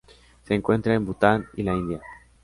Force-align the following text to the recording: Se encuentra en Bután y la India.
Se 0.47 0.55
encuentra 0.55 0.95
en 0.95 1.05
Bután 1.05 1.45
y 1.53 1.61
la 1.61 1.73
India. 1.75 2.01